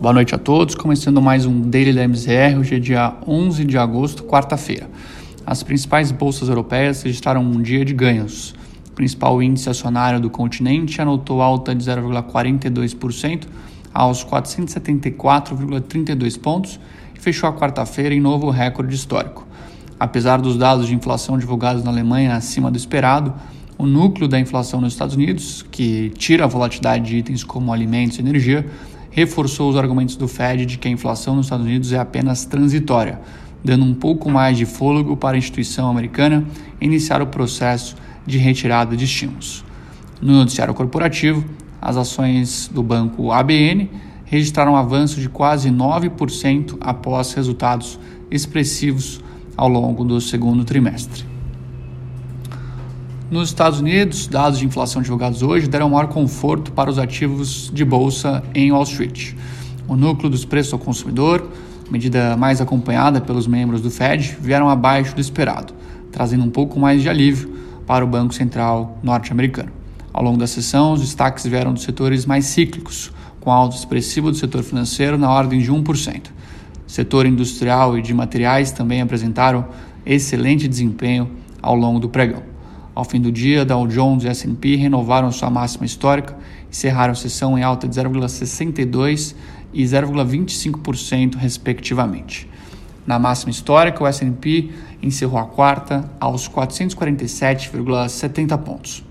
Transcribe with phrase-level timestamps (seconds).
[0.00, 3.76] Boa noite a todos, começando mais um Daily da MZR, hoje é dia 11 de
[3.76, 4.88] agosto, quarta-feira.
[5.44, 8.54] As principais bolsas europeias registraram um dia de ganhos.
[8.90, 13.46] O principal índice acionário do continente anotou alta de 0,42%
[13.92, 16.78] aos 474,32 pontos
[17.16, 19.48] e fechou a quarta-feira em novo recorde histórico.
[19.98, 23.34] Apesar dos dados de inflação divulgados na Alemanha acima do esperado,
[23.76, 28.18] o núcleo da inflação nos Estados Unidos, que tira a volatilidade de itens como alimentos
[28.18, 28.64] e energia,
[29.18, 33.20] reforçou os argumentos do Fed de que a inflação nos Estados Unidos é apenas transitória,
[33.64, 36.46] dando um pouco mais de fôlego para a instituição americana
[36.80, 39.64] iniciar o processo de retirada de estímulos.
[40.22, 41.44] No noticiário corporativo,
[41.82, 43.90] as ações do banco ABN
[44.24, 47.98] registraram um avanço de quase 9% após resultados
[48.30, 49.20] expressivos
[49.56, 51.27] ao longo do segundo trimestre.
[53.30, 57.84] Nos Estados Unidos, dados de inflação divulgados hoje deram maior conforto para os ativos de
[57.84, 59.34] bolsa em Wall Street.
[59.86, 61.46] O núcleo dos preços ao consumidor,
[61.90, 65.74] medida mais acompanhada pelos membros do Fed, vieram abaixo do esperado,
[66.10, 67.52] trazendo um pouco mais de alívio
[67.86, 69.72] para o Banco Central norte-americano.
[70.10, 74.38] Ao longo da sessão, os destaques vieram dos setores mais cíclicos, com alto expressivo do
[74.38, 76.28] setor financeiro na ordem de 1%.
[76.86, 79.66] Setor industrial e de materiais também apresentaram
[80.06, 81.30] excelente desempenho
[81.60, 82.42] ao longo do pregão.
[82.98, 86.36] Ao fim do dia, Dow Jones e S&P renovaram sua máxima histórica
[86.68, 89.36] e cerraram a sessão em alta de 0,62%
[89.72, 92.50] e 0,25%, respectivamente.
[93.06, 99.04] Na máxima histórica, o S&P encerrou a quarta aos 447,70 pontos.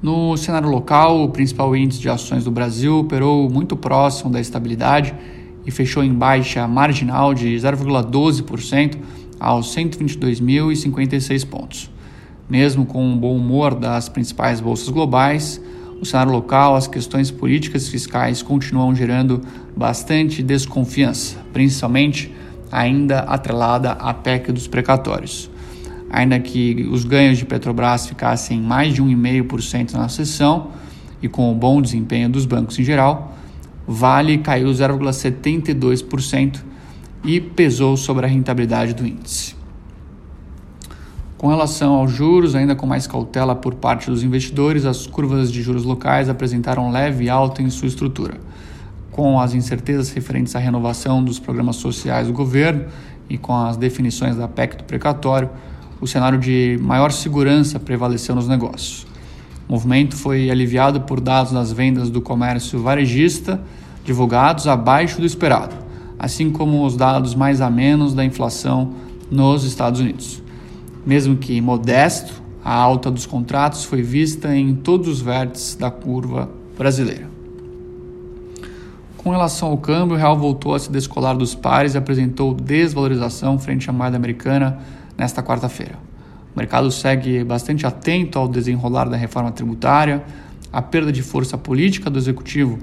[0.00, 5.14] No cenário local, o principal índice de ações do Brasil operou muito próximo da estabilidade
[5.66, 8.96] e fechou em baixa marginal de 0,12%
[9.40, 11.90] aos 122.056 pontos.
[12.48, 15.60] Mesmo com o bom humor das principais bolsas globais,
[16.00, 19.40] o cenário local, as questões políticas e fiscais continuam gerando
[19.76, 22.32] bastante desconfiança, principalmente
[22.70, 25.50] ainda atrelada à PEC dos precatórios.
[26.10, 30.70] Ainda que os ganhos de Petrobras ficassem mais de 1,5% na sessão
[31.22, 33.36] e com o bom desempenho dos bancos em geral,
[33.86, 36.60] Vale caiu 0,72%
[37.22, 39.54] e pesou sobre a rentabilidade do índice.
[41.36, 45.62] Com relação aos juros, ainda com mais cautela por parte dos investidores, as curvas de
[45.62, 48.34] juros locais apresentaram leve alta em sua estrutura.
[49.10, 52.84] Com as incertezas referentes à renovação dos programas sociais do governo
[53.28, 55.48] e com as definições da PEC do precatório,
[56.00, 59.06] o cenário de maior segurança prevaleceu nos negócios.
[59.66, 63.60] O movimento foi aliviado por dados das vendas do comércio varejista
[64.04, 65.89] divulgados abaixo do esperado
[66.20, 68.92] assim como os dados mais a menos da inflação
[69.30, 70.42] nos Estados Unidos.
[71.06, 76.50] Mesmo que modesto, a alta dos contratos foi vista em todos os vértices da curva
[76.76, 77.26] brasileira.
[79.16, 83.58] Com relação ao câmbio, o real voltou a se descolar dos pares e apresentou desvalorização
[83.58, 84.78] frente à moeda americana
[85.16, 85.98] nesta quarta-feira.
[86.54, 90.22] O mercado segue bastante atento ao desenrolar da reforma tributária,
[90.70, 92.78] à perda de força política do executivo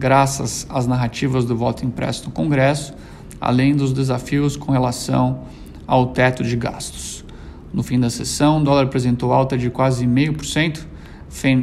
[0.00, 2.94] graças às narrativas do voto impresso no Congresso,
[3.38, 5.42] além dos desafios com relação
[5.86, 7.22] ao teto de gastos.
[7.72, 10.86] No fim da sessão, o dólar apresentou alta de quase 0,5%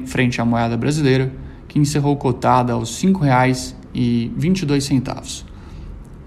[0.06, 1.34] frente à moeda brasileira,
[1.68, 5.44] que encerrou cotada aos R$ 5,22.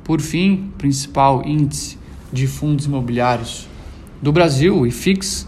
[0.03, 1.97] Por fim, principal índice
[2.33, 3.69] de fundos imobiliários
[4.21, 5.47] do Brasil, o IFIX,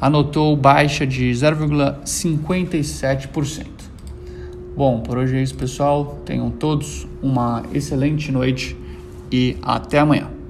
[0.00, 3.81] anotou baixa de 0,57%.
[4.74, 6.18] Bom, por hoje é isso, pessoal.
[6.24, 8.74] Tenham todos uma excelente noite
[9.30, 10.41] e até amanhã.